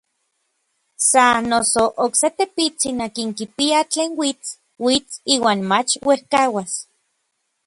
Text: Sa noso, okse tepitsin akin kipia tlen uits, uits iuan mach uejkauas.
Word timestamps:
Sa 1.09 1.25
noso, 1.51 1.83
okse 2.05 2.27
tepitsin 2.37 2.97
akin 3.07 3.29
kipia 3.37 3.79
tlen 3.91 4.11
uits, 4.21 4.47
uits 4.87 5.13
iuan 5.33 5.59
mach 5.69 5.91
uejkauas. 6.07 6.73